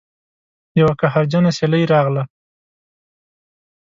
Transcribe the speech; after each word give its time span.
یوه 0.79 0.93
قهرجنه 1.01 1.51
سیلۍ 1.57 1.83
راغله 1.91 2.23